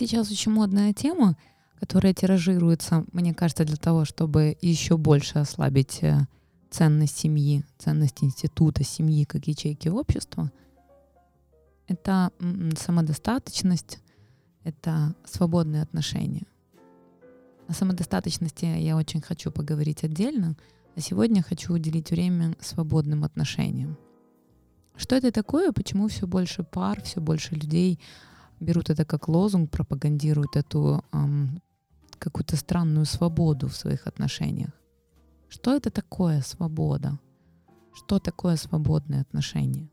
[0.00, 1.36] Сейчас очень модная тема,
[1.78, 6.26] которая тиражируется, мне кажется, для того, чтобы еще больше ослабить э,
[6.70, 10.50] ценность семьи, ценность института семьи как ячейки общества.
[11.86, 12.32] Это
[12.78, 13.98] самодостаточность,
[14.64, 16.46] это свободные отношения.
[17.68, 20.56] О самодостаточности я очень хочу поговорить отдельно,
[20.96, 23.98] а сегодня хочу уделить время свободным отношениям.
[24.96, 25.72] Что это такое?
[25.72, 28.00] Почему все больше пар, все больше людей
[28.60, 31.62] берут это как лозунг, пропагандируют эту эм,
[32.18, 34.70] какую-то странную свободу в своих отношениях?
[35.48, 37.18] Что это такое свобода?
[37.92, 39.90] Что такое свободные отношения?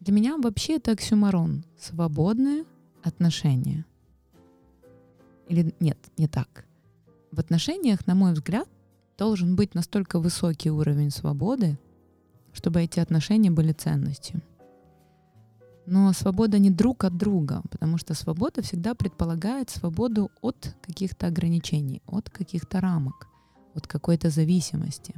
[0.00, 1.64] Для меня вообще это оксюмарон.
[1.76, 2.64] Свободные
[3.02, 3.84] отношения.
[5.48, 6.66] Или нет, не так.
[7.32, 8.68] В отношениях, на мой взгляд,
[9.16, 11.78] должен быть настолько высокий уровень свободы,
[12.52, 14.40] чтобы эти отношения были ценностью.
[15.90, 22.02] Но свобода не друг от друга, потому что свобода всегда предполагает свободу от каких-то ограничений,
[22.06, 23.26] от каких-то рамок,
[23.74, 25.14] от какой-то зависимости.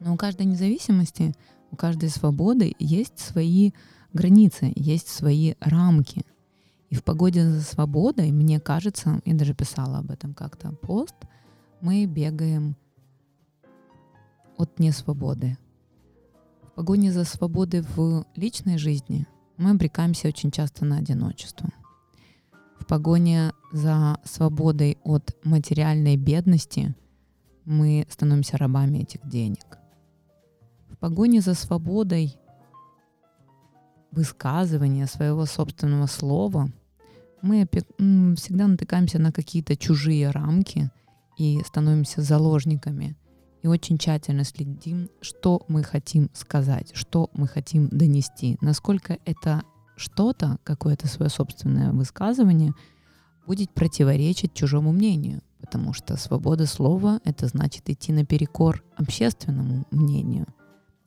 [0.00, 1.34] Но у каждой независимости,
[1.70, 3.72] у каждой свободы есть свои
[4.14, 6.24] границы, есть свои рамки.
[6.88, 11.16] И в погоде за свободой, мне кажется, я даже писала об этом как-то пост,
[11.82, 12.74] мы бегаем
[14.56, 15.58] от несвободы,
[16.62, 19.26] в погоне за свободой в личной жизни
[19.62, 21.70] мы обрекаемся очень часто на одиночество.
[22.78, 26.96] В погоне за свободой от материальной бедности
[27.64, 29.78] мы становимся рабами этих денег.
[30.90, 32.36] В погоне за свободой
[34.10, 36.68] высказывания своего собственного слова
[37.40, 37.68] мы
[38.36, 40.90] всегда натыкаемся на какие-то чужие рамки
[41.38, 43.16] и становимся заложниками
[43.62, 49.62] и очень тщательно следим, что мы хотим сказать, что мы хотим донести, насколько это
[49.96, 52.72] что-то, какое-то свое собственное высказывание
[53.46, 60.46] будет противоречить чужому мнению, потому что свобода слова— это значит идти наперекор общественному мнению.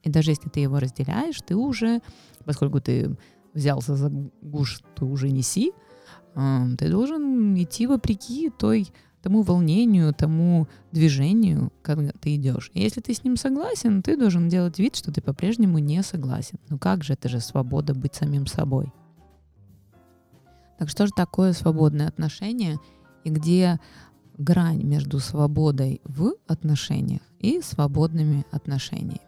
[0.03, 2.01] И даже если ты его разделяешь, ты уже,
[2.45, 3.17] поскольку ты
[3.53, 4.09] взялся за
[4.41, 5.73] гуш, ты уже неси,
[6.33, 8.87] ты должен идти вопреки той
[9.25, 12.69] тому волнению, тому движению, когда ты идешь.
[12.75, 16.59] Если ты с ним согласен, ты должен делать вид, что ты по-прежнему не согласен.
[16.69, 18.93] Ну как же, это же свобода быть самим собой.
[20.77, 22.77] Так что же такое свободное отношение
[23.23, 23.79] и где
[24.37, 29.21] грань между свободой в отношениях и свободными отношениями?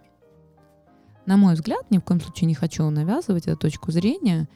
[1.25, 4.47] На мой взгляд, ни в коем случае не хочу навязывать эту точку зрения,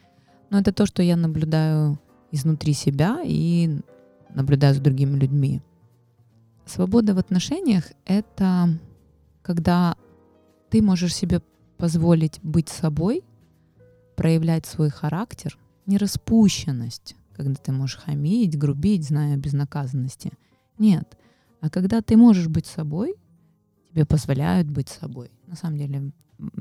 [0.52, 2.00] но это то, что я наблюдаю
[2.30, 3.82] изнутри себя и
[4.34, 5.62] наблюдаю за другими людьми.
[6.66, 8.80] Свобода в отношениях— это
[9.42, 9.96] когда
[10.70, 11.42] ты можешь себе
[11.78, 13.24] позволить быть собой,
[14.16, 20.32] проявлять свой характер, не распущенность, когда ты можешь хамить, грубить, зная безнаказанности.
[20.78, 21.18] Нет.
[21.60, 23.16] А когда ты можешь быть собой,
[23.90, 25.32] тебе позволяют быть собой.
[25.48, 26.12] На самом деле,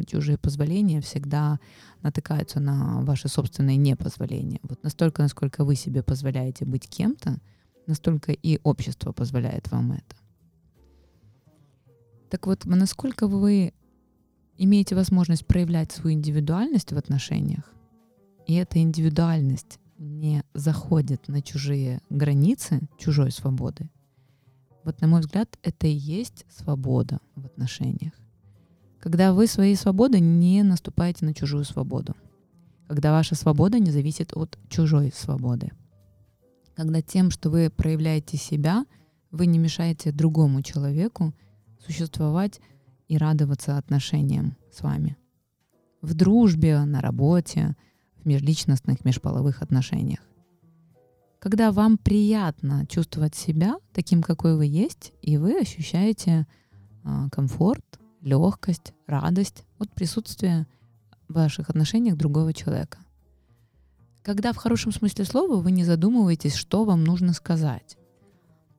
[0.06, 1.58] чужие позволения всегда
[2.02, 4.60] натыкаются на ваши собственные непозволения.
[4.62, 7.38] Вот настолько, насколько вы себе позволяете быть кем-то,
[7.90, 10.16] настолько и общество позволяет вам это.
[12.30, 13.74] Так вот, насколько вы
[14.56, 17.70] имеете возможность проявлять свою индивидуальность в отношениях,
[18.46, 23.90] и эта индивидуальность не заходит на чужие границы чужой свободы,
[24.84, 28.14] вот на мой взгляд, это и есть свобода в отношениях.
[28.98, 32.14] Когда вы своей свободой не наступаете на чужую свободу.
[32.86, 35.70] Когда ваша свобода не зависит от чужой свободы
[36.80, 38.86] когда тем, что вы проявляете себя,
[39.30, 41.34] вы не мешаете другому человеку
[41.78, 42.58] существовать
[43.06, 45.18] и радоваться отношениям с вами.
[46.00, 47.76] В дружбе, на работе,
[48.16, 50.20] в межличностных, межполовых отношениях.
[51.38, 56.46] Когда вам приятно чувствовать себя таким, какой вы есть, и вы ощущаете
[57.04, 60.66] э, комфорт, легкость, радость от присутствия
[61.28, 63.00] в ваших отношениях другого человека.
[64.22, 67.96] Когда в хорошем смысле слова вы не задумываетесь, что вам нужно сказать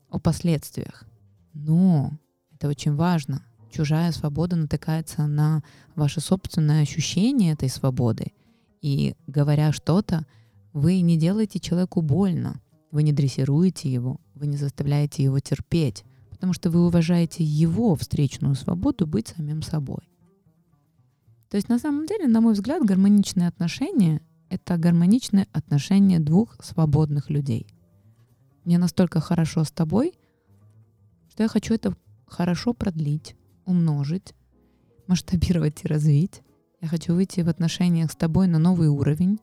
[0.09, 1.05] о последствиях.
[1.53, 2.11] Но
[2.53, 3.43] это очень важно.
[3.71, 5.63] Чужая свобода натыкается на
[5.95, 8.33] ваше собственное ощущение этой свободы.
[8.81, 10.27] И говоря что-то,
[10.73, 12.61] вы не делаете человеку больно,
[12.91, 18.55] вы не дрессируете его, вы не заставляете его терпеть, потому что вы уважаете его встречную
[18.55, 20.01] свободу быть самим собой.
[21.49, 27.29] То есть на самом деле, на мой взгляд, гармоничные отношения это гармоничное отношение двух свободных
[27.29, 27.65] людей.
[28.65, 30.13] Мне настолько хорошо с тобой,
[31.29, 31.95] что я хочу это
[32.27, 34.33] хорошо продлить, умножить,
[35.07, 36.41] масштабировать и развить.
[36.81, 39.39] Я хочу выйти в отношениях с тобой на новый уровень.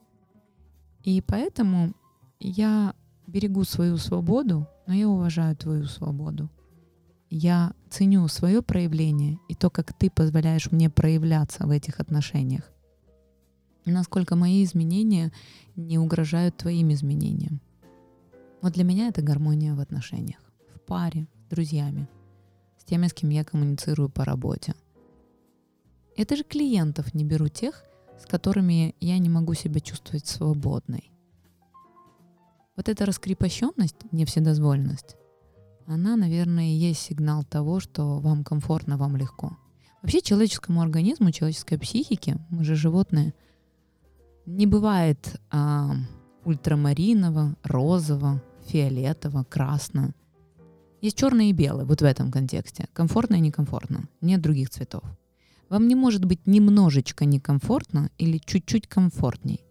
[1.01, 1.93] И поэтому
[2.39, 2.93] я
[3.25, 6.51] берегу свою свободу, но я уважаю твою свободу.
[7.31, 12.71] Я ценю свое проявление и то, как ты позволяешь мне проявляться в этих отношениях.
[13.91, 15.31] Насколько мои изменения
[15.75, 17.61] не угрожают твоим изменениям.
[18.61, 20.39] Вот для меня это гармония в отношениях,
[20.75, 22.07] в паре, с друзьями,
[22.77, 24.73] с теми, с кем я коммуницирую по работе.
[26.17, 27.83] Я даже клиентов не беру тех,
[28.19, 31.11] с которыми я не могу себя чувствовать свободной.
[32.75, 35.15] Вот эта раскрепощенность, невседозволенность,
[35.85, 39.57] она, наверное, и есть сигнал того, что вам комфортно, вам легко.
[40.01, 43.33] Вообще человеческому организму, человеческой психике, мы же животные,
[44.49, 45.91] не бывает а,
[46.43, 50.13] ультрамариново, розово, фиолетово, красно.
[51.01, 52.87] Есть черное и белое, вот в этом контексте.
[52.93, 54.09] Комфортно и некомфортно.
[54.21, 55.03] Нет других цветов.
[55.69, 59.63] Вам не может быть немножечко некомфортно или чуть-чуть комфортней.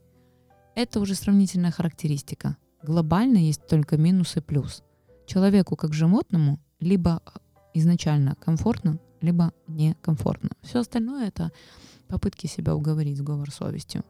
[0.76, 2.56] Это уже сравнительная характеристика.
[2.84, 4.84] Глобально есть только минус и плюс.
[5.26, 7.20] Человеку как животному либо
[7.74, 10.50] изначально комфортно, либо некомфортно.
[10.62, 11.50] Все остальное это
[12.06, 14.04] попытки себя уговорить, сговор совестью.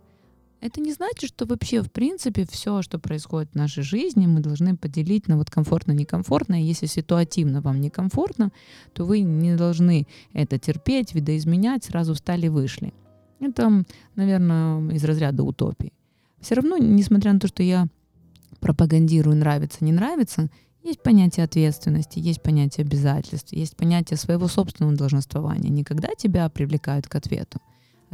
[0.61, 4.77] Это не значит, что вообще, в принципе, все, что происходит в нашей жизни, мы должны
[4.77, 6.61] поделить на вот комфортно-некомфортно.
[6.61, 8.51] Если ситуативно вам некомфортно,
[8.93, 12.93] то вы не должны это терпеть, видоизменять, сразу встали, вышли.
[13.39, 13.85] Это,
[14.17, 15.93] наверное, из разряда утопии.
[16.41, 17.87] Все равно, несмотря на то, что я
[18.59, 20.51] пропагандирую нравится, не нравится,
[20.83, 25.71] есть понятие ответственности, есть понятие обязательств, есть понятие своего собственного долженствования.
[25.71, 27.61] Не когда тебя привлекают к ответу,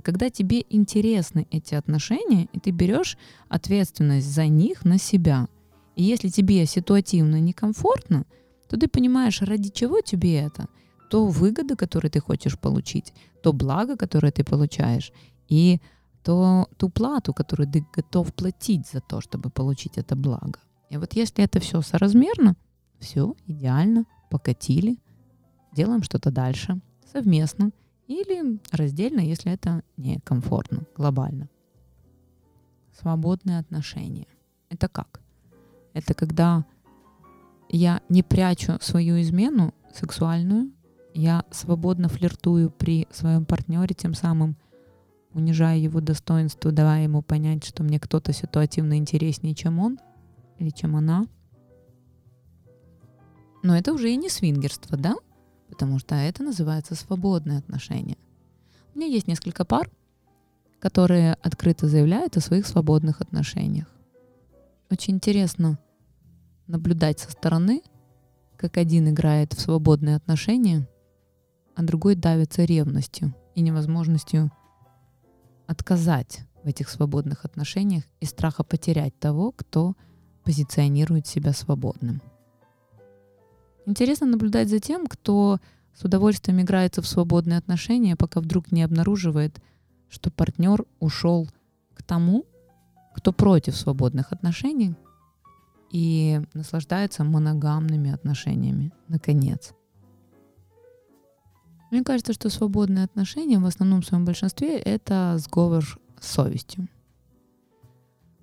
[0.05, 3.17] когда тебе интересны эти отношения, и ты берешь
[3.49, 5.49] ответственность за них на себя.
[5.97, 8.27] И если тебе ситуативно некомфортно,
[8.69, 10.69] то ты понимаешь, ради чего тебе это,
[11.11, 15.11] то выгоды, которые ты хочешь получить, то благо, которое ты получаешь,
[15.49, 15.81] и
[16.23, 20.61] то ту плату, которую ты готов платить за то, чтобы получить это благо.
[20.91, 22.57] И вот если это все соразмерно,
[22.99, 24.99] все идеально, покатили,
[25.73, 26.81] делаем что-то дальше
[27.11, 27.71] совместно–
[28.07, 31.49] или раздельно, если это некомфортно, глобально.
[32.93, 34.27] Свободные отношения.
[34.69, 35.21] Это как?
[35.95, 36.65] Это когда
[37.69, 40.71] я не прячу свою измену сексуальную,
[41.15, 44.57] я свободно флиртую при своем партнере, тем самым
[45.33, 49.99] унижая его достоинство, давая ему понять, что мне кто-то ситуативно интереснее, чем он
[50.59, 51.27] или чем она.
[53.63, 55.15] Но это уже и не свингерство, да?
[55.69, 58.17] Потому что это называется свободные отношения.
[58.95, 59.91] У меня есть несколько пар,
[60.79, 63.87] которые открыто заявляют о своих свободных отношениях.
[64.91, 65.79] Очень интересно
[66.67, 67.83] наблюдать со стороны,
[68.57, 70.89] как один играет в свободные отношения,
[71.75, 74.53] а другой давится ревностью и невозможностью
[75.67, 79.95] отказать в этих свободных отношениях и страха потерять того, кто
[80.45, 82.23] позиционирует себя свободным.
[83.87, 85.59] Интересно наблюдать за тем, кто
[85.95, 89.61] с удовольствием играется в свободные отношения, пока вдруг не обнаруживает,
[90.09, 91.49] что партнер ушел
[91.95, 92.47] к тому,
[93.15, 94.95] кто против свободных отношений
[95.91, 99.73] и наслаждается моногамными отношениями, наконец.
[101.91, 105.85] Мне кажется, что свободные отношения в основном в своем большинстве это сговор
[106.19, 106.89] с совестью.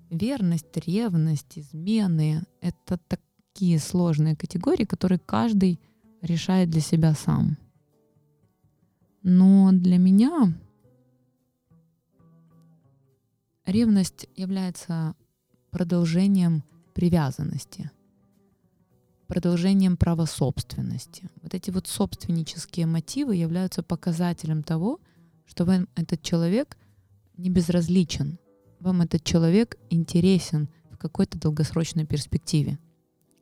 [0.08, 3.20] Верность, ревность, измены— это так,
[3.52, 5.78] такие сложные категории, которые каждый
[6.22, 7.58] решает для себя сам.
[9.22, 10.52] Но для меня
[13.66, 15.14] ревность является
[15.70, 17.90] продолжением привязанности,
[19.26, 21.28] продолжением права собственности.
[21.42, 24.98] Вот эти вот собственнические мотивы являются показателем того,
[25.44, 26.76] что вам этот человек
[27.36, 28.38] не безразличен,
[28.80, 32.78] вам этот человек интересен в какой-то долгосрочной перспективе.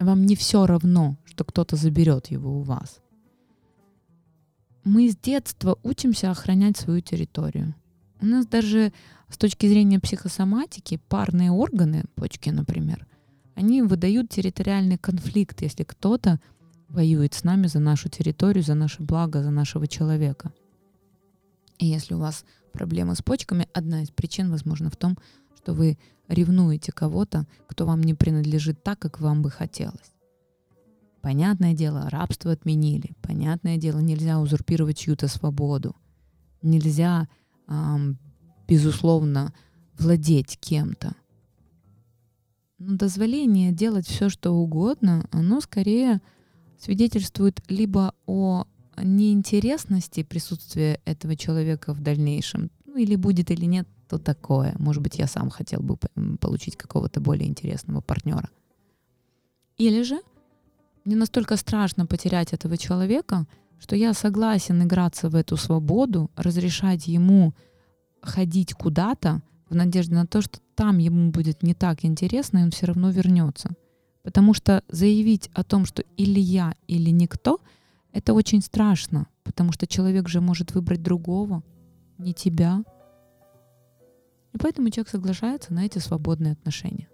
[0.00, 3.00] Вам не все равно, что кто-то заберет его у вас.
[4.83, 7.75] Мы с детства учимся охранять свою территорию.
[8.23, 8.95] У нас даже
[9.28, 13.07] с точки зрения психосоматики парные органы, почки, например,
[13.54, 16.40] они выдают территориальный конфликт, если кто-то
[16.88, 20.50] воюет с нами за нашу территорию, за наше благо, за нашего человека.
[21.78, 25.19] И если у вас проблемы с почками, одна из причин, возможно, в том,
[25.61, 25.99] что вы
[26.29, 30.12] ревнуете кого-то, кто вам не принадлежит так, как вам бы хотелось.
[31.21, 33.12] Понятное дело, рабство отменили.
[33.21, 35.95] Понятное дело, нельзя узурпировать чью-то свободу.
[36.62, 37.29] Нельзя,
[37.69, 38.19] эм,
[38.67, 39.52] безусловно,
[39.99, 41.14] владеть кем-то.
[42.79, 46.23] Но дозволение делать все, что угодно, оно скорее
[46.79, 48.64] свидетельствует либо о
[48.97, 54.75] неинтересности присутствия этого человека в дальнейшем, ну или будет или нет что такое?
[54.79, 55.97] Может быть, я сам хотел бы
[56.40, 58.50] получить какого-то более интересного партнера.
[59.79, 60.21] Или же
[61.05, 63.47] мне настолько страшно потерять этого человека,
[63.79, 67.55] что я согласен играться в эту свободу, разрешать ему
[68.21, 72.73] ходить куда-то в надежде на то, что там ему будет не так интересно, и он
[72.73, 73.71] все равно вернется.
[74.25, 77.61] Потому что заявить о том, что или я, или никто,
[78.12, 81.62] это очень страшно, потому что человек же может выбрать другого,
[82.19, 82.83] не тебя.
[84.52, 87.09] И поэтому человек соглашается на эти свободные отношения.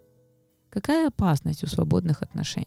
[0.71, 2.67] Какая опасность у свободных отношений?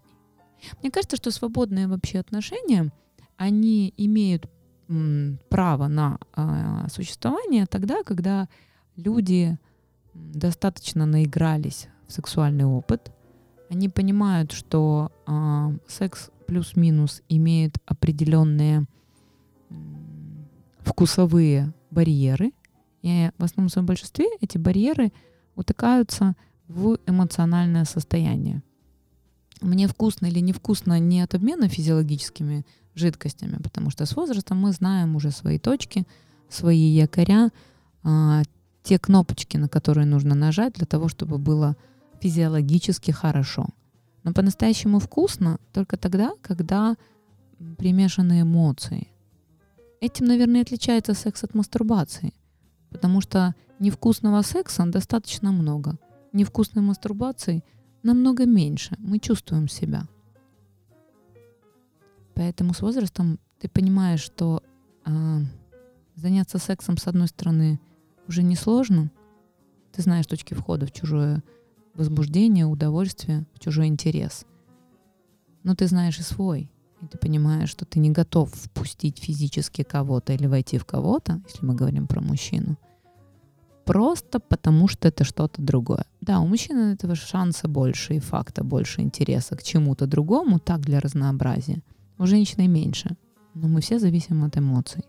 [0.82, 2.92] Мне кажется, что свободные вообще отношения,
[3.38, 4.50] они имеют
[4.88, 8.48] м, право на э, существование тогда, когда
[8.96, 9.58] люди
[10.14, 13.12] достаточно наигрались в сексуальный опыт,
[13.70, 18.86] они понимают, что э, секс плюс-минус имеет определенные
[19.70, 19.74] э,
[20.80, 22.52] вкусовые барьеры,
[23.01, 25.12] и в основном в своем большинстве эти барьеры
[25.56, 26.36] утыкаются
[26.68, 28.62] в эмоциональное состояние.
[29.62, 32.65] Мне вкусно или невкусно не от обмена физиологическими
[32.96, 36.06] жидкостями, потому что с возрастом мы знаем уже свои точки,
[36.48, 37.51] свои якоря,
[38.03, 38.44] а,
[38.84, 41.75] те кнопочки, на которые нужно нажать для того, чтобы было
[42.22, 43.68] физиологически хорошо.
[44.24, 46.96] Но по-настоящему вкусно только тогда, когда
[47.77, 49.08] примешаны эмоции.
[50.01, 52.34] Этим, наверное, отличается секс от мастурбации.
[52.89, 55.98] Потому что невкусного секса достаточно много.
[56.34, 57.63] Невкусной мастурбации
[58.03, 58.96] намного меньше.
[59.00, 60.08] Мы чувствуем себя.
[62.36, 64.63] Поэтому с возрастом ты понимаешь, что
[65.05, 65.39] э,
[66.15, 67.79] заняться сексом с одной стороны
[68.27, 69.12] уже не сложно.
[69.91, 71.43] Ты знаешь точки входа в чужое
[71.96, 74.46] возбуждение, удовольствие, в чужой интерес.
[75.63, 76.72] Но ты знаешь и свой.
[77.01, 81.65] И ты понимаешь, что ты не готов впустить физически кого-то или войти в кого-то, если
[81.65, 82.77] мы говорим про мужчину,
[83.86, 86.06] просто потому что это что-то другое.
[86.22, 91.00] Да, у мужчины этого шанса больше и факта больше интереса к чему-то другому, так для
[91.00, 91.82] разнообразия.
[92.18, 93.15] У женщины меньше.
[93.53, 95.03] Но мы все зависим от эмоций.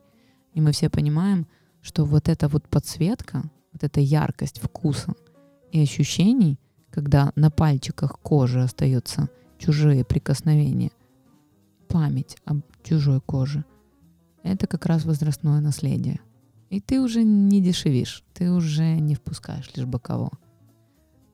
[0.54, 1.47] И мы все понимаем,
[1.82, 3.42] что вот эта вот подсветка,
[3.73, 5.12] вот эта яркость вкуса
[5.73, 6.59] и ощущений—
[6.90, 9.28] когда на пальчиках кожи остаются
[9.59, 10.90] чужие прикосновения,
[11.90, 13.64] память об чужой коже,
[14.42, 16.20] это как раз возрастное наследие.
[16.70, 20.30] И ты уже не дешевишь, ты уже не впускаешь лишь кого.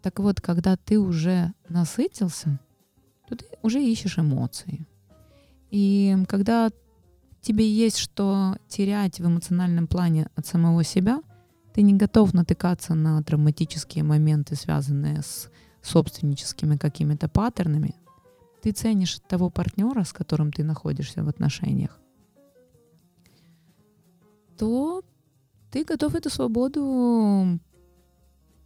[0.02, 2.58] Так вот, когда ты уже насытился,
[3.28, 4.86] то ты уже ищешь эмоции.
[5.70, 6.70] И когда
[7.42, 11.22] тебе есть что терять в эмоциональном плане от самого себя–
[11.76, 15.50] ты не готов натыкаться на травматические моменты, связанные с
[15.82, 17.94] собственническими какими-то паттернами,
[18.66, 22.00] ты ценишь того партнера, с которым ты находишься в отношениях,
[24.58, 25.04] то
[25.70, 27.60] ты готов эту свободу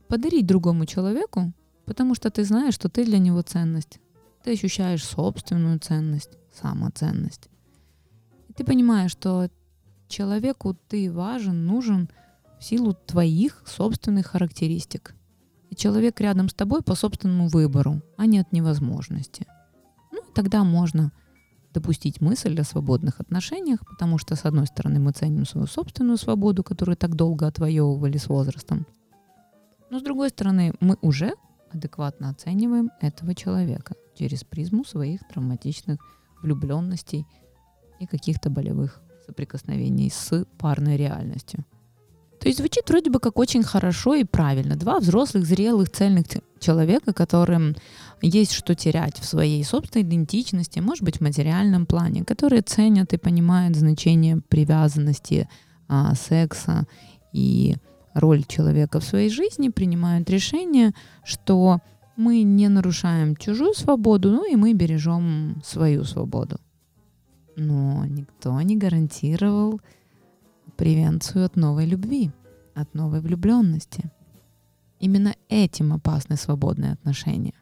[0.09, 1.53] подарить другому человеку,
[1.85, 4.01] потому что ты знаешь, что ты для него ценность.
[4.43, 7.51] Ты ощущаешь собственную ценность, самоценность.
[8.49, 9.51] И ты понимаешь, что
[10.09, 12.09] человеку ты важен, нужен–
[12.59, 15.15] в силу твоих собственных характеристик.
[15.69, 19.47] И человек рядом с тобой по собственному выбору, а не от невозможности.
[20.41, 21.13] Тогда можно
[21.75, 26.65] допустить мысль о свободных отношениях, потому что, с одной стороны, мы ценим свою собственную свободу,
[26.65, 28.87] которую так долго отвоевывали с возрастом.
[29.91, 31.35] Но, с другой стороны, мы уже
[31.71, 35.99] адекватно оцениваем этого человека через призму своих травматичных
[36.41, 37.27] влюбленностей
[37.99, 41.67] и каких-то болевых соприкосновений с парной реальностью–
[42.41, 44.75] то есть звучит вроде бы как очень хорошо и правильно.
[44.75, 46.25] Два взрослых, зрелых, цельных
[46.59, 47.77] человека, которым
[48.23, 53.19] есть что терять в своей собственной идентичности, может быть, в материальном плане, которые ценят и
[53.19, 55.51] понимают значение привязанности,
[55.87, 56.87] а, секса
[57.35, 57.77] и
[58.15, 60.93] роль человека в своей жизни, принимают решение,
[61.25, 61.81] что
[62.17, 66.59] мы не нарушаем чужую свободу, ну и мы бережем свою свободу.
[67.57, 69.81] Но никто не гарантировал
[70.77, 72.31] превенцию от новой любви,
[72.75, 74.11] от новой влюбленности.
[74.99, 77.55] Именно этим опасны свободные отношения.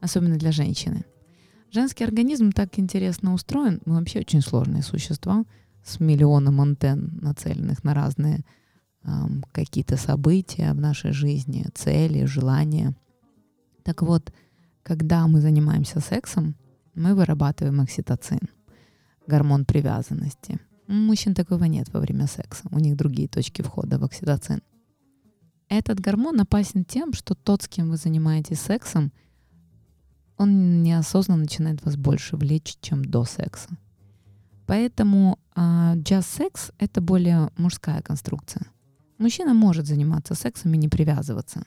[0.00, 1.04] Особенно для женщины.
[1.70, 3.80] Женский организм так интересно устроен.
[3.84, 5.44] Мы вообще очень сложные существа
[5.84, 8.44] с миллионом антенн, нацеленных на разные
[9.04, 12.94] эм, какие-то события в нашей жизни, цели, желания.
[13.84, 14.32] Так вот,
[14.82, 16.56] когда мы занимаемся сексом,
[16.94, 18.40] мы вырабатываем окситоцин,
[19.26, 20.58] гормон привязанности–
[20.90, 22.64] у мужчин такого нет во время секса.
[22.70, 24.60] У них другие точки входа в окситоцин.
[25.68, 29.12] Этот гормон опасен тем, что тот, с кем вы занимаетесь сексом,
[30.36, 33.68] он неосознанно начинает вас больше влечь, чем до секса.
[34.66, 38.66] Поэтому джаз-секс— это более мужская конструкция.
[39.18, 41.62] Мужчина может заниматься сексом и не привязываться.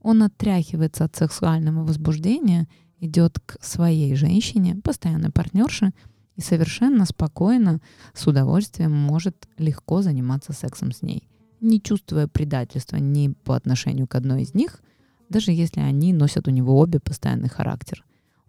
[0.00, 2.66] Он отряхивается от сексуального возбуждения,
[2.98, 5.92] идет к своей женщине, постоянной партнерше,
[6.36, 7.80] и совершенно спокойно,
[8.14, 11.28] с удовольствием может легко заниматься сексом с ней,
[11.60, 14.80] не чувствуя предательства ни по отношению к одной из них,
[15.28, 18.04] даже если они носят у него обе постоянный характер.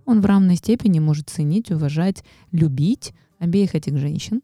[0.06, 4.41] Он в равной степени может ценить, уважать, любить обеих этих женщин,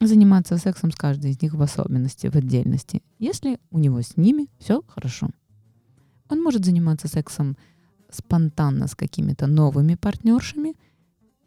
[0.00, 4.48] заниматься сексом с каждой из них в особенности, в отдельности, если у него с ними
[4.58, 5.30] все хорошо.
[6.28, 7.56] Он может заниматься сексом
[8.10, 10.74] спонтанно с какими-то новыми партнершами,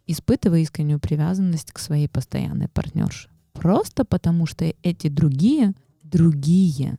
[0.07, 3.29] испытывая искреннюю привязанность к своей постоянной партнерше.
[3.53, 6.97] Просто потому, что эти другие другие.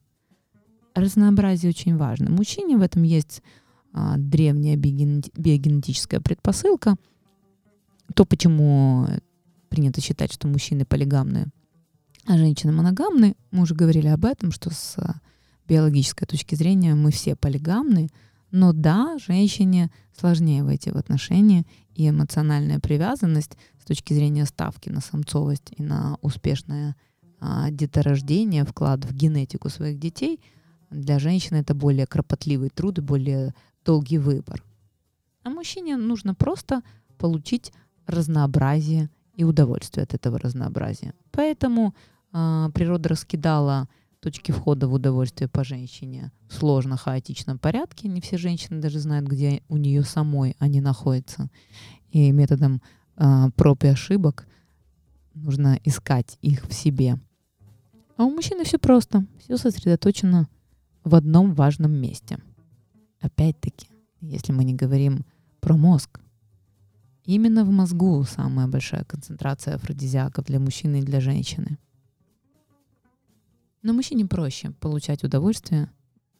[0.95, 2.31] Разнообразие очень важно.
[2.31, 3.43] Мужчине в этом есть
[3.93, 6.97] а, древняя биогенетическая предпосылка.
[8.15, 9.07] То, почему
[9.69, 11.49] принято считать, что мужчины полигамные,
[12.27, 13.37] а женщины моногамные.
[13.51, 14.97] Мы уже говорили об этом, что с
[15.69, 18.09] биологической точки зрения мы все полигамны.
[18.50, 25.00] Но да, женщине сложнее войти в отношения, и эмоциональная привязанность с точки зрения ставки на
[25.00, 26.95] самцовость и на успешное
[27.41, 30.41] а, деторождение, вклад в генетику своих детей,
[30.91, 34.62] для женщины это более кропотливый труд и более долгий выбор.
[35.43, 36.83] А мужчине нужно просто
[37.19, 37.73] получить
[38.07, 41.15] разнообразие и удовольствие от этого разнообразия.
[41.31, 41.95] Поэтому
[42.33, 43.88] э, природа раскидала
[44.20, 48.08] точки входа в удовольствие по женщине в сложно хаотичном порядке.
[48.08, 51.50] Не все женщины даже знают, где у нее самой они находятся.
[52.11, 52.82] И методом
[53.16, 54.46] э, проб и ошибок
[55.35, 57.18] нужно искать их в себе.
[58.16, 60.49] А у мужчины все просто, все сосредоточено
[61.04, 62.38] в одном важном месте.
[63.20, 63.88] Опять-таки,
[64.20, 65.25] если мы не говорим
[65.61, 66.20] про мозг,
[67.25, 71.78] именно в мозгу самая большая концентрация афродизиаков для мужчины и для женщины.
[73.87, 75.88] Но мужчине проще получать удовольствие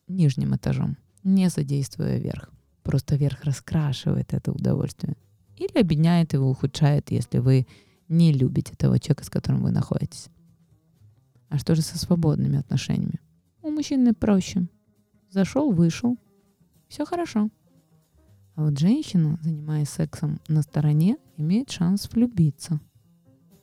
[0.09, 2.51] нижним этажом, не задействуя верх.
[2.83, 5.17] Просто верх раскрашивает это удовольствие.
[5.57, 7.69] Или объединяет его, ухудшает, если вы
[8.09, 10.27] не любите того человека, с которым вы находитесь.
[11.49, 13.21] А что же со свободными отношениями?
[13.63, 14.67] У мужчины проще.
[15.31, 16.19] Зашел, вышел.
[16.89, 17.49] Все хорошо.
[18.57, 22.81] А вот женщина, занимаясь сексом на стороне, имеет шанс влюбиться.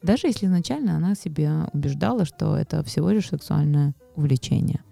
[0.04, 4.84] Даже если изначально она себя убеждала, что это всего лишь сексуальное увлечение.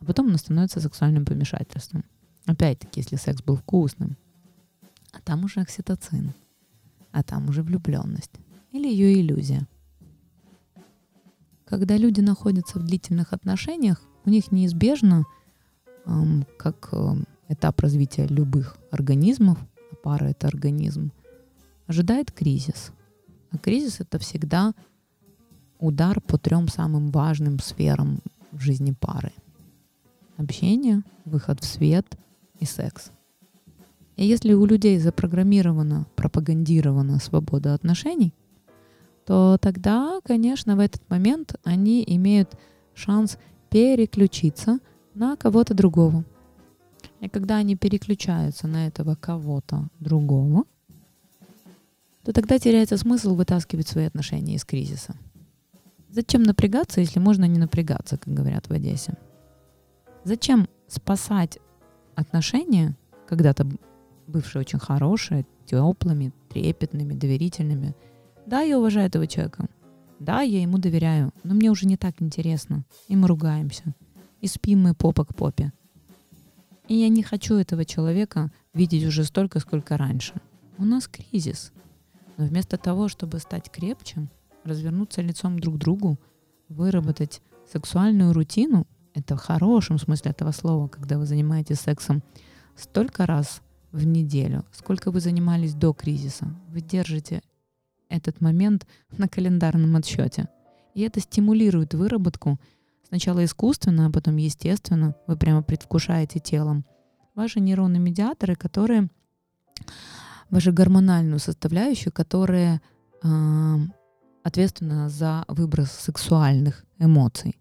[0.00, 2.04] А потом оно становится сексуальным помешательством.
[2.46, 4.16] Опять-таки, если секс был вкусным.
[5.12, 6.34] А там уже окситоцин.
[7.10, 8.32] А там уже влюбленность.
[8.70, 9.66] Или ее иллюзия–
[11.70, 15.24] когда люди находятся в длительных отношениях, у них неизбежно,
[16.04, 17.14] эм, как э,
[17.48, 19.56] этап развития любых организмов,
[19.92, 21.12] а пара это организм,
[21.86, 22.90] ожидает кризис.
[23.52, 24.74] А кризис это всегда
[25.78, 28.20] удар по трем самым важным сферам
[28.52, 29.32] в жизни пары.
[30.36, 32.06] Общение, выход в свет
[32.58, 33.10] и секс.
[34.16, 38.34] И если у людей запрограммирована, пропагандирована свобода отношений,
[39.24, 42.56] то тогда, конечно, в этот момент они имеют
[42.94, 43.38] шанс
[43.70, 44.78] переключиться
[45.14, 46.24] на кого-то другого.
[47.20, 50.64] И когда они переключаются на этого кого-то другого,
[52.24, 55.14] то тогда теряется смысл вытаскивать свои отношения из кризиса.
[56.08, 59.14] Зачем напрягаться, если можно не напрягаться, как говорят в Одессе?
[60.24, 61.58] Зачем спасать
[62.14, 62.96] отношения,
[63.28, 63.66] когда-то
[64.26, 67.94] бывшие очень хорошие, теплыми, трепетными, доверительными–
[68.50, 69.68] да, я уважаю этого человека.
[70.18, 72.84] Да, я ему доверяю, но мне уже не так интересно.
[73.06, 73.94] И мы ругаемся.
[74.40, 75.72] И спим мы попа к попе.
[76.88, 80.34] И я не хочу этого человека видеть уже столько, сколько раньше.
[80.78, 81.72] У нас кризис.
[82.40, 84.26] Но вместо того, чтобы стать крепче,
[84.64, 86.18] развернуться лицом друг к другу,
[86.70, 92.22] выработать сексуальную рутину, это в хорошем смысле этого слова, когда вы занимаетесь сексом
[92.76, 93.60] столько раз
[93.92, 96.46] в неделю, сколько вы занимались до кризиса.
[96.68, 97.42] Вы держите
[98.08, 100.48] этот момент на календарном отсчете.
[100.94, 102.58] И это стимулирует выработку
[103.06, 105.14] сначала искусственно, а потом естественно.
[105.26, 106.86] Вы прямо предвкушаете телом.
[107.34, 109.10] Ваши нейронные медиаторы, которые
[110.50, 112.82] вашу гормональную составляющую, которая
[113.22, 113.76] э,
[114.42, 117.56] ответственна за выброс сексуальных эмоций.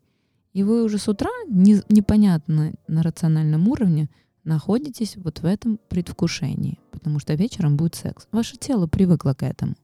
[0.54, 4.10] И вы уже с утра не, непонятно на рациональном уровне
[4.44, 8.28] находитесь вот в этом предвкушении, потому что вечером будет секс.
[8.32, 9.76] Ваше тело привыкло к этому.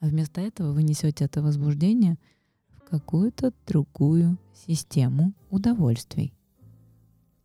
[0.00, 2.18] А вместо этого вы несете это возбуждение
[2.74, 6.32] в какую-то другую систему удовольствий.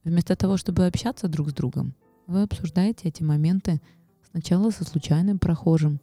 [0.04, 1.94] Вместо того, чтобы общаться друг с другом,
[2.28, 3.82] вы обсуждаете эти моменты
[4.38, 6.00] сначала со случайным прохожим.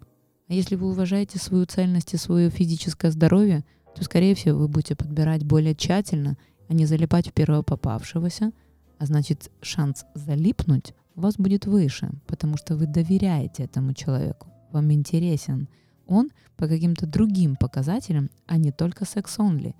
[0.49, 4.97] А если вы уважаете свою цельность и свое физическое здоровье, то, скорее всего, вы будете
[4.97, 6.37] подбирать более тщательно
[6.69, 8.51] а не залипать в первого попавшегося,
[8.99, 14.91] а значит шанс залипнуть у вас будет выше, потому что вы доверяете этому человеку, вам
[14.93, 15.69] интересен
[16.07, 19.77] он по каким-то другим показателям, а не только секс-онли.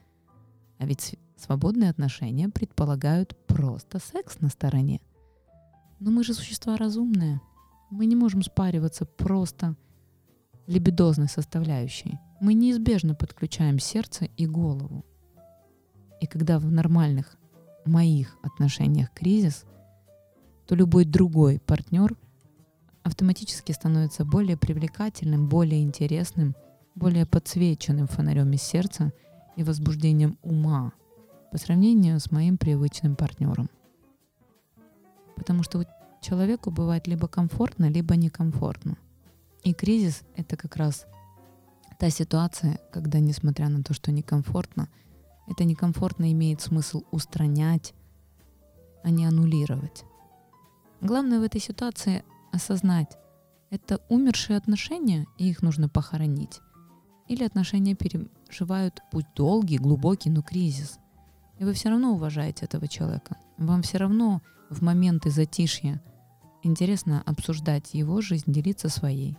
[0.79, 5.01] А ведь свободные отношения предполагают просто секс на стороне.
[5.99, 7.41] Но мы же существа разумные.
[7.97, 9.77] Мы не можем спариваться просто
[10.67, 12.19] либидозной составляющей.
[12.41, 15.05] Мы неизбежно подключаем сердце и голову.
[16.21, 17.37] И когда в нормальных
[17.85, 19.65] моих отношениях кризис,
[20.67, 22.17] то любой другой партнер
[23.05, 26.57] автоматически становится более привлекательным, более интересным,
[26.97, 29.13] более подсвеченным фонарем из сердца
[29.55, 30.95] и возбуждением ума
[31.53, 33.71] по сравнению с моим привычным партнером.
[35.37, 35.79] Потому что
[36.25, 38.97] человеку бывает либо комфортно, либо некомфортно.
[39.63, 41.07] И кризис— это как раз
[41.99, 44.89] та ситуация, когда, несмотря на то, что некомфортно,
[45.47, 47.95] это некомфортно имеет смысл устранять,
[49.03, 50.05] а не аннулировать.
[51.01, 53.19] Главное в этой ситуации осознать,
[53.71, 56.61] это умершие отношения, и их нужно похоронить.
[57.29, 60.99] Или отношения переживают путь долгий, глубокий, но кризис.
[61.59, 63.37] И вы все равно уважаете этого человека.
[63.59, 66.03] Вам все равно в моменты затишья
[66.67, 69.37] интересно обсуждать его жизнь, делиться своей.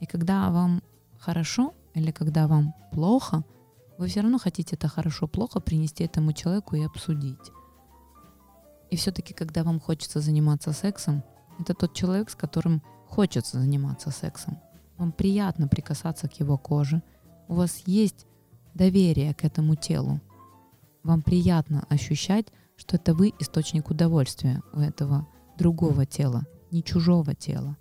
[0.00, 0.82] И когда вам
[1.18, 3.44] хорошо или когда вам плохо,
[3.98, 7.52] вы все равно хотите это хорошо-плохо принести этому человеку и обсудить.
[8.90, 11.22] И все-таки, когда вам хочется заниматься сексом,
[11.58, 14.58] это тот человек, с которым хочется заниматься сексом.
[14.96, 17.02] Вам приятно прикасаться к его коже.
[17.48, 18.26] У вас есть
[18.74, 20.20] доверие к этому телу.
[21.02, 27.76] Вам приятно ощущать, что это вы источник удовольствия у этого другого тела, не чужого тела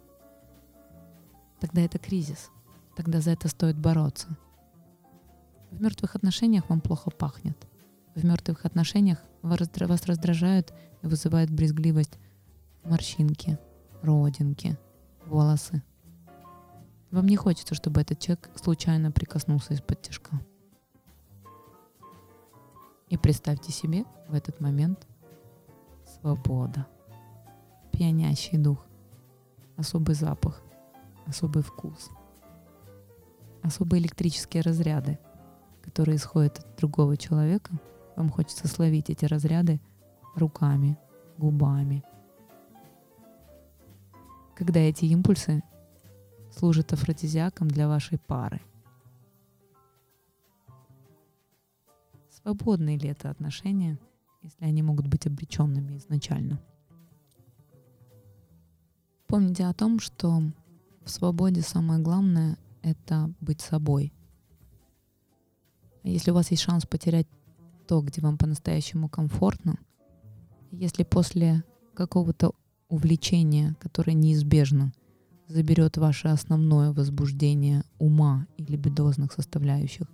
[1.59, 2.49] тогда это кризис.
[2.95, 4.27] Тогда за это стоит бороться.
[5.71, 7.67] В мертвых отношениях вам плохо пахнет.
[8.15, 9.59] В мертвых отношениях вас
[10.05, 10.73] раздражают
[11.03, 12.17] и вызывают брезгливость
[12.83, 13.59] морщинки,
[14.01, 14.77] родинки,
[15.25, 15.83] волосы.
[17.11, 20.41] Вам не хочется, чтобы этот человек случайно прикоснулся из-под тяжка.
[23.09, 25.07] И представьте себе в этот момент
[26.05, 26.87] свобода,
[27.97, 28.85] пьянящий дух,
[29.75, 30.61] особый запах,
[31.25, 32.11] особый вкус,
[33.63, 35.17] особые электрические разряды,
[35.81, 37.71] которые исходят от другого человека.
[38.15, 39.81] Вам хочется словить эти разряды
[40.35, 40.95] руками,
[41.39, 42.03] губами.
[44.55, 45.63] Когда эти импульсы
[46.51, 48.61] служат афродизиаком для вашей пары.
[52.29, 53.97] Свободные ли это отношения,
[54.43, 56.61] если они могут быть обреченными изначально?
[59.27, 60.41] Помните о том, что
[61.03, 64.13] в свободе самое главное— это быть собой.
[66.03, 67.27] Если у вас есть шанс потерять
[67.87, 69.77] то, где вам по-настоящему комфортно,
[70.71, 72.53] если после какого-то
[72.87, 74.93] увлечения, которое неизбежно
[75.47, 80.07] заберет ваше основное возбуждение ума или бедозных составляющих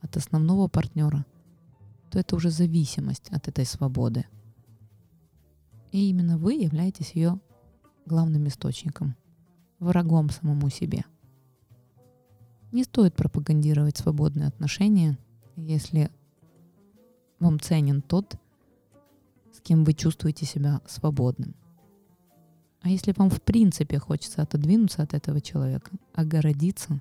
[0.00, 1.24] от основного партнера,
[2.10, 4.26] то это уже зависимость от этой свободы.
[5.92, 7.40] И именно вы являетесь ее
[8.10, 9.14] главным источником
[9.78, 11.04] врагом самому себе.
[12.72, 15.16] Не стоит пропагандировать свободные отношения,
[15.54, 16.10] если
[17.38, 18.34] вам ценен тот,
[19.52, 21.54] с кем вы чувствуете себя свободным.
[22.80, 27.00] А если вам в принципе хочется отодвинуться от этого человека, огородиться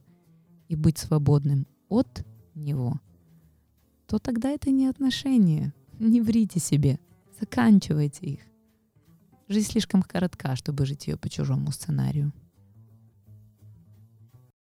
[0.68, 3.00] и быть свободным от него,
[4.06, 5.74] то тогда это не отношения.
[6.00, 7.00] Не врите себе.
[7.40, 8.49] Заканчивайте их.
[9.52, 12.32] Жизнь слишком коротка, чтобы жить ее по чужому сценарию.